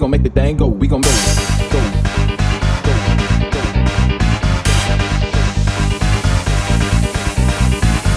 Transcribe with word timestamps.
gon' 0.00 0.10
make 0.10 0.22
the 0.22 0.30
thing 0.30 0.56
go. 0.56 0.66
We 0.66 0.88
gon' 0.88 1.02
make 1.02 1.12
go. 1.12 1.80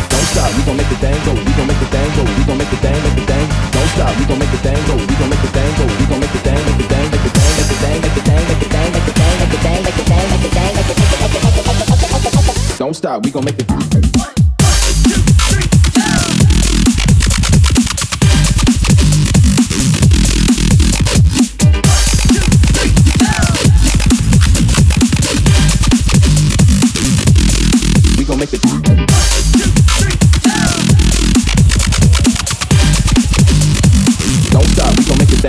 Don't 0.07 0.27
stop, 0.31 0.55
we 0.55 0.63
gon' 0.63 0.77
make 0.79 0.87
the 0.87 0.95
thing 1.03 1.19
go. 1.27 1.33
We 1.35 1.51
gon' 1.51 1.67
make 1.67 1.79
the 1.83 1.87
thing 1.91 2.09
go. 2.15 2.23
We 2.23 2.43
gon' 2.47 2.57
make 2.57 2.69
the 2.71 2.77
thing, 2.79 3.03
make 3.03 3.15
the 3.19 3.25
thing. 3.27 3.47
Don't 3.75 3.89
stop, 3.91 4.15
we 4.15 4.23
gon' 4.23 4.39
make 4.39 4.51
the 4.51 4.63
thing 4.63 4.79
go. 4.87 4.95
We 4.95 5.11
gon' 5.11 5.27
make 5.27 5.43
the 5.43 5.51
thing 5.51 5.75
go. 5.75 5.83
We 5.83 6.05
gon' 6.07 6.19
make 6.23 6.31
the 6.31 6.39
thing, 6.39 6.63
make 6.63 6.77
the 6.79 6.87
thing, 6.87 7.11
make 7.11 7.19
the 7.19 7.31
thing, 7.35 7.51
make 7.51 7.67
the 7.67 7.75
thing, 7.83 7.99
make 7.99 8.15
the 8.15 8.23
thing, 8.23 8.39
make 8.47 8.63
the 8.63 8.71
thing, 8.71 8.91
make 8.93 9.03
the 9.03 9.11
thing, 9.11 9.35
make 9.43 9.51
the 9.51 9.59
thing, 9.59 9.83
make 9.83 9.95
the 9.95 10.03
thing, 10.07 10.31
make 10.31 10.39
the 10.39 10.51
thing, 10.53 10.71
make 10.71 10.79
the 10.79 10.87
thing, 10.87 10.87
make 10.87 11.51
the 11.51 12.47
thing. 12.47 12.77
Don't 12.79 12.95
stop, 12.95 13.25
we 13.25 13.31
gon' 13.31 13.43
make 13.43 13.57
the 13.57 14.32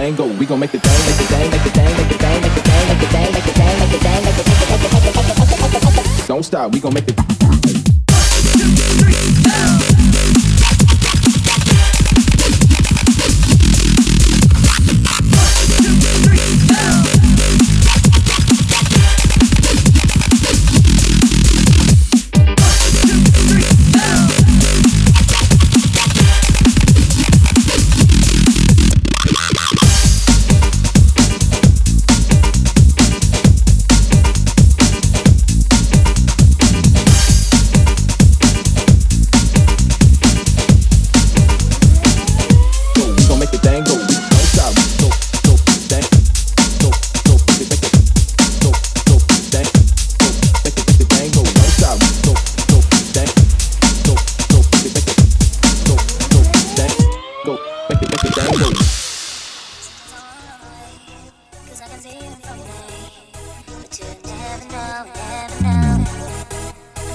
thing 0.04 0.16
go. 0.16 0.26
We 0.38 0.44
gon' 0.44 0.60
make 0.60 0.70
the 0.70 0.78
thing, 0.78 0.92
make 1.06 1.16
the 1.16 1.24
thing, 1.24 1.50
make 1.50 1.62
the 1.64 1.70
thing, 1.70 1.96
make 1.96 2.08
the 2.08 2.18
thing, 2.18 2.40
make 2.42 2.54
the 2.54 2.60
thing, 2.60 2.88
make 2.88 3.00
the 3.00 3.08
thing, 3.08 3.32
make 3.32 3.44
the 3.44 3.52
thing, 3.52 3.78
make 3.78 3.92
the 3.92 3.98
thing, 4.00 4.24
make 4.24 4.36
the 4.36 4.42
thing, 4.44 5.04
make 5.04 5.64
the 5.64 6.02
thing. 6.02 6.26
Don't 6.26 6.42
stop, 6.42 6.72
we 6.72 6.80
gon' 6.80 6.92
make 6.92 7.06
the 7.06 7.33
The 58.34 58.40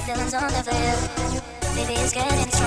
feelings 0.06 0.33
on 0.33 0.48
the 0.48 0.63
field. 0.63 1.75
Maybe 1.75 1.94
it's 2.00 2.13
getting 2.13 2.58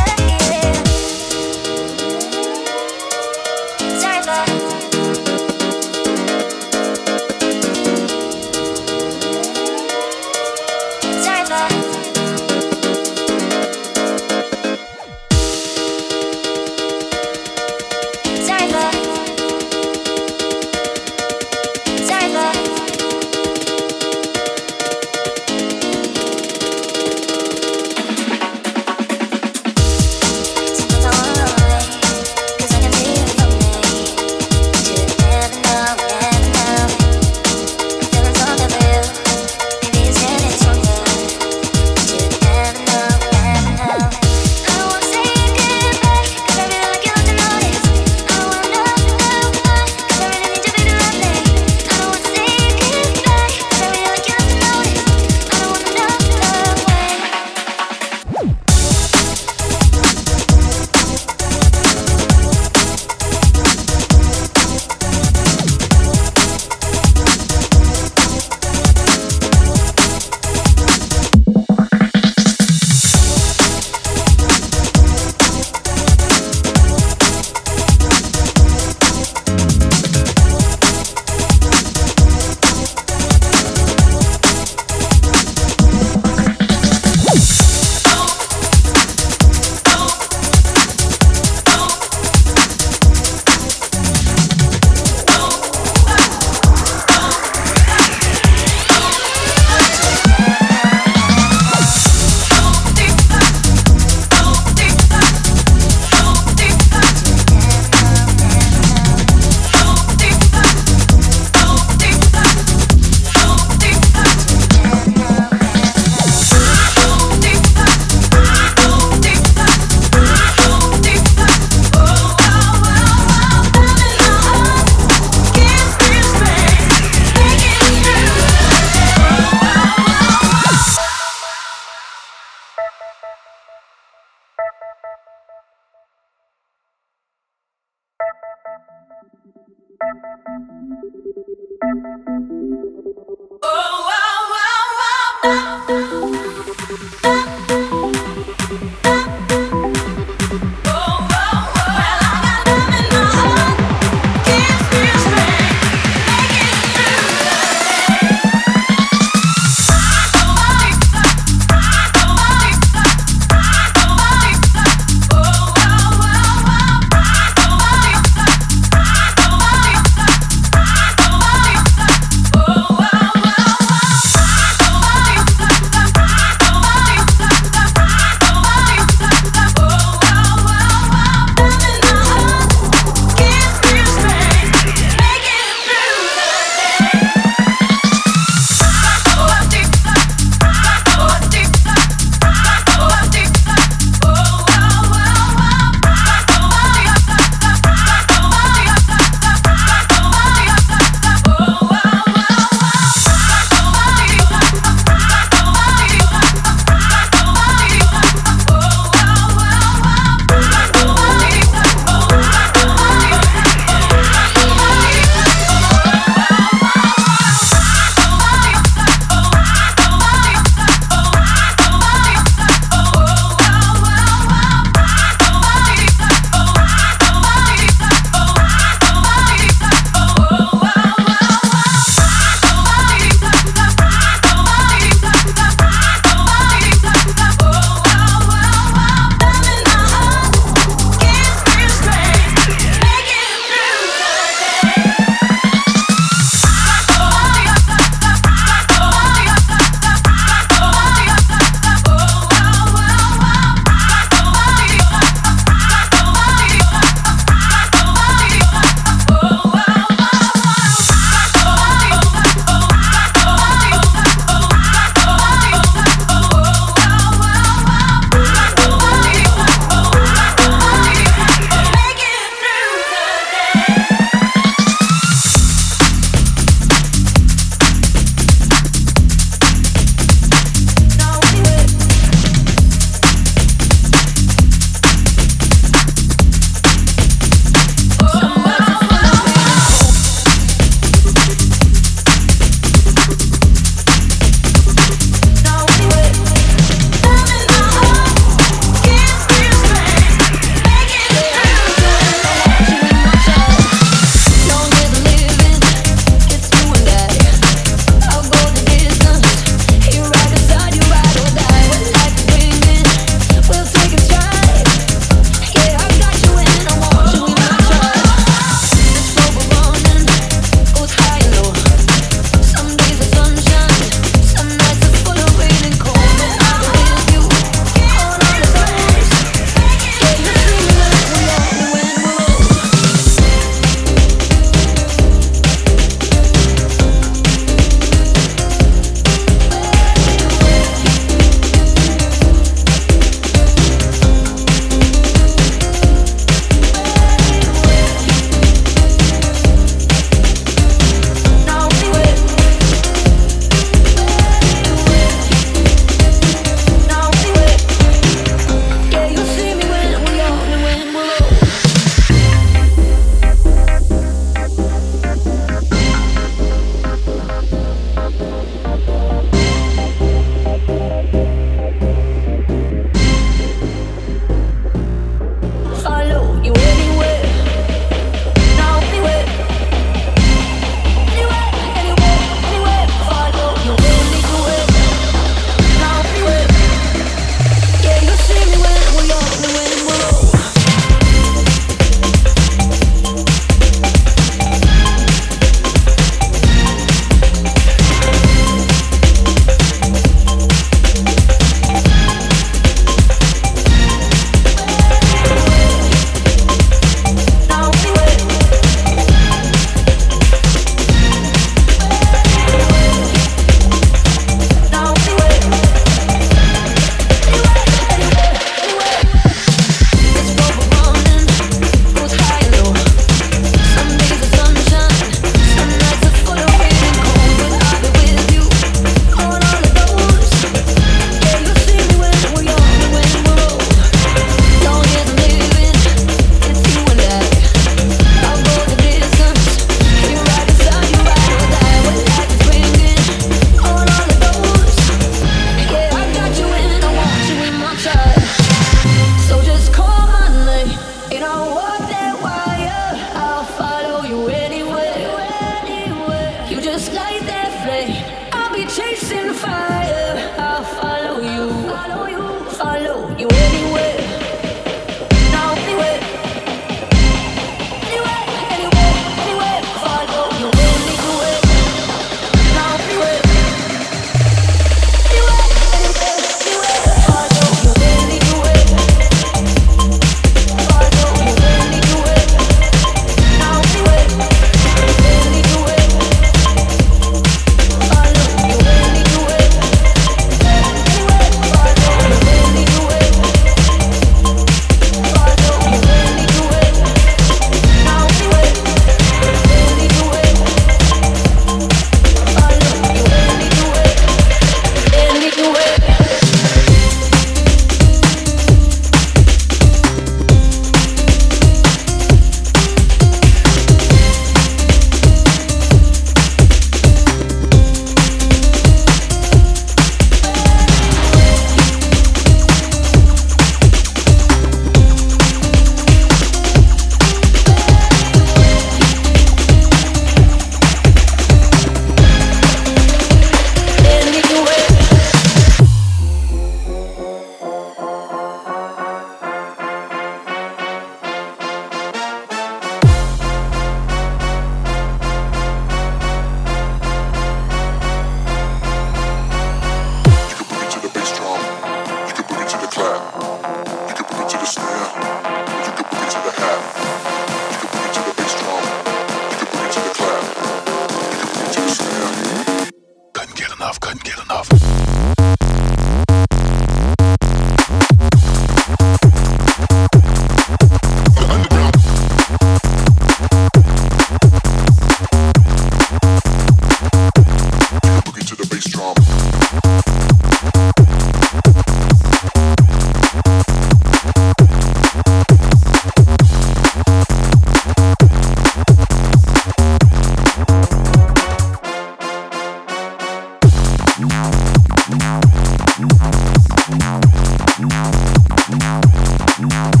Thank 599.61 600.00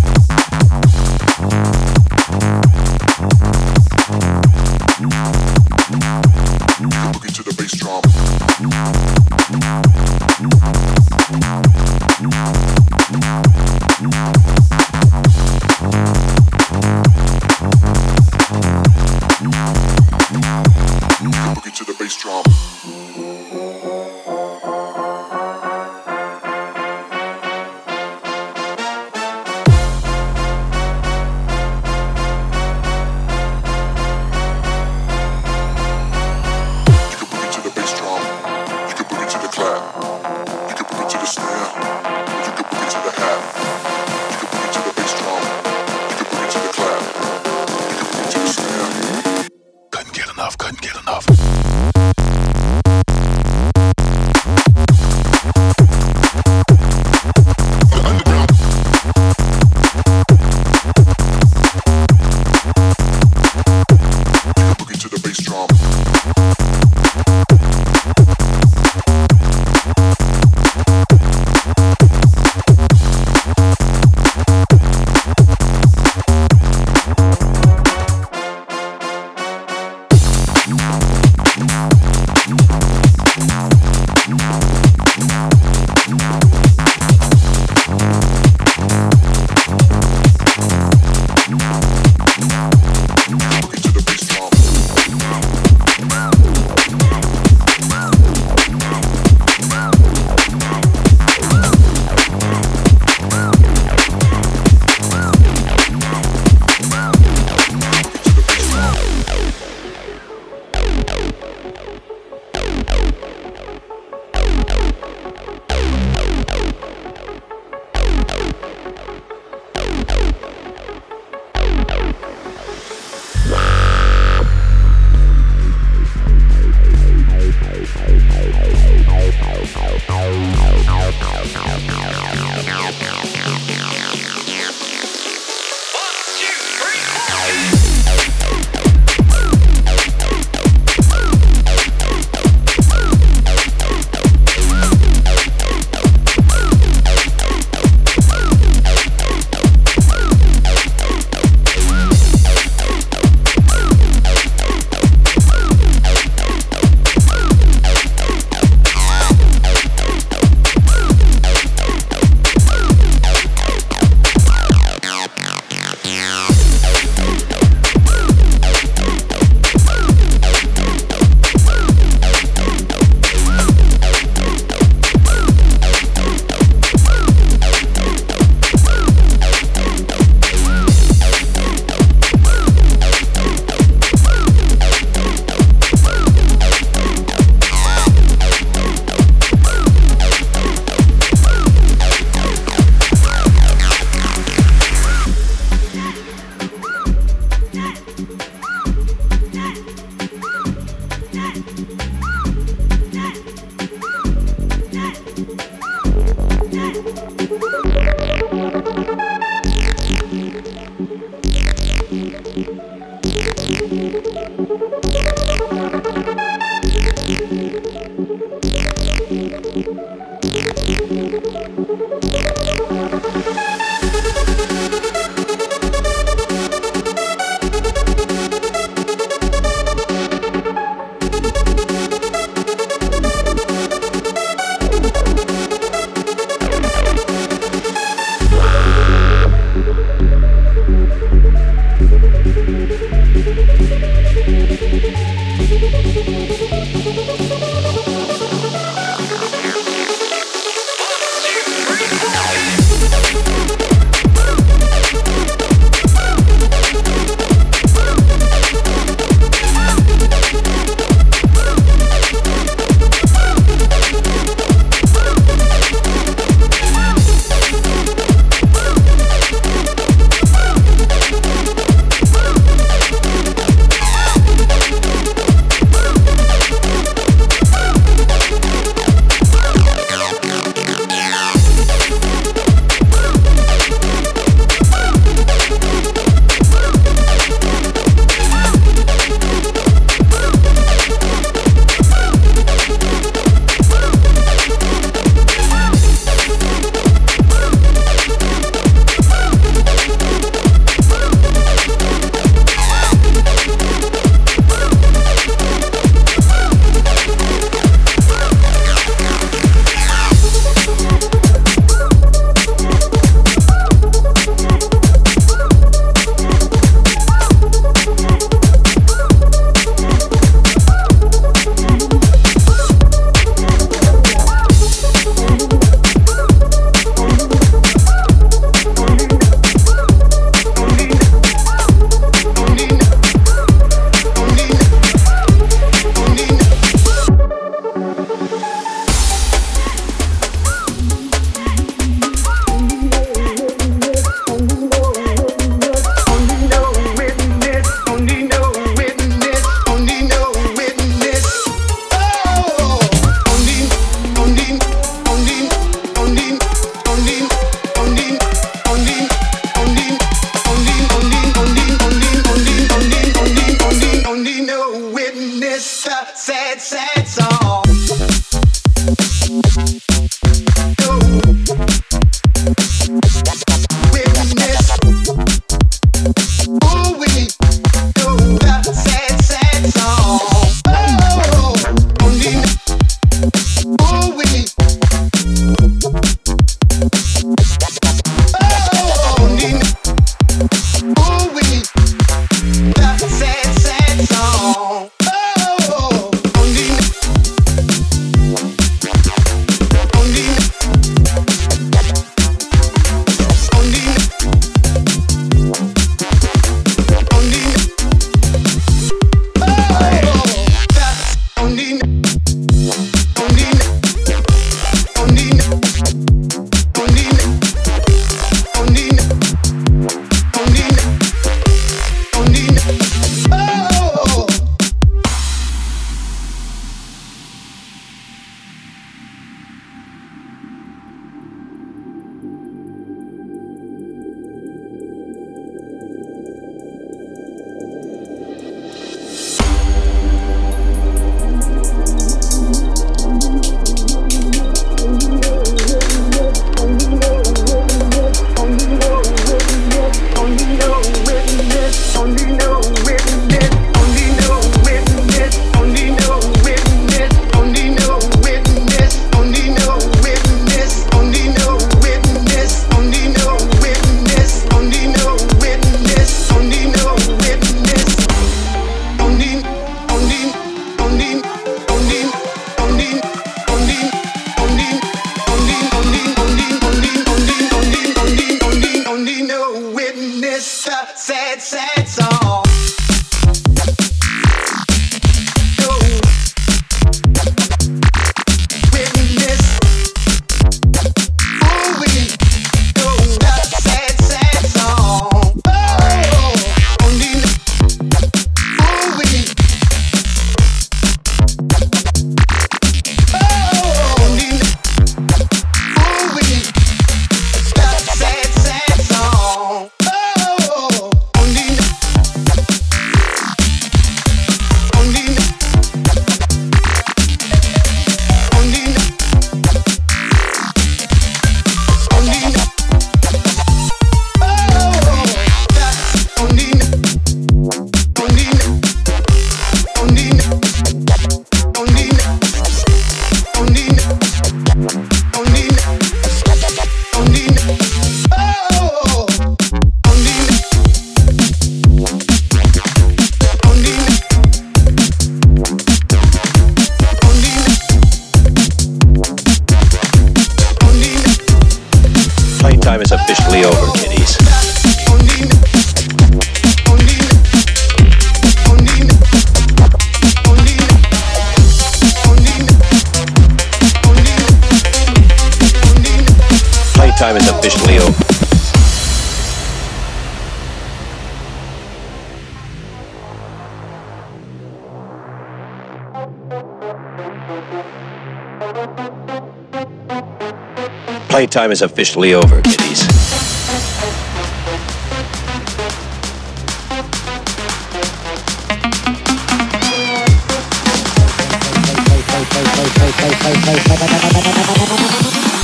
Playtime 581.31 581.71
is 581.71 581.81
officially 581.81 582.33
over, 582.33 582.61
kiddies. 582.61 583.07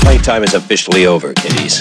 Playtime 0.00 0.44
is 0.44 0.54
officially 0.54 1.04
over, 1.04 1.34
kiddies. 1.34 1.78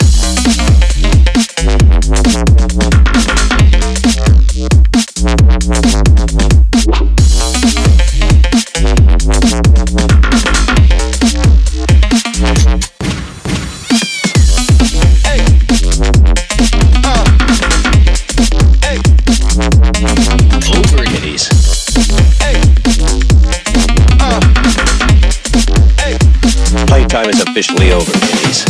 Officially 27.58 27.92
over, 27.92 28.12
kiddies. 28.12 28.66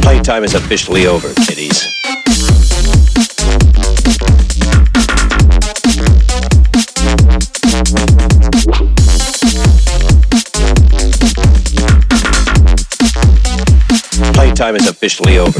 Playtime 0.00 0.44
is 0.44 0.54
officially 0.54 1.06
over, 1.06 1.34
kiddies. 1.44 1.84
Playtime 14.32 14.76
is 14.76 14.88
officially 14.88 15.36
over. 15.36 15.59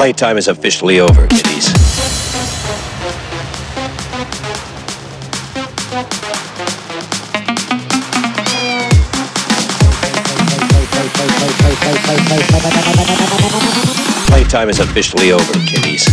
Playtime 0.00 0.38
is 0.38 0.48
officially 0.48 0.98
over, 0.98 1.26
kiddies. 1.26 1.74
Playtime 14.26 14.70
is 14.70 14.78
officially 14.80 15.32
over, 15.32 15.52
kiddies. 15.68 16.06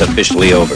Officially 0.00 0.52
over, 0.52 0.74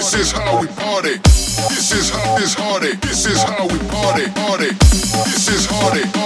This 0.00 0.14
is 0.14 0.32
how 0.32 0.58
we 0.58 0.66
party. 0.68 1.18
This 1.68 1.92
is 1.92 2.08
how 2.08 2.38
this 2.38 2.54
party. 2.54 2.92
This 3.02 3.26
is 3.26 3.42
how 3.42 3.68
we 3.68 3.78
party. 3.90 4.30
Party. 4.30 4.70
This 5.28 5.48
is 5.50 5.66
party. 5.66 6.19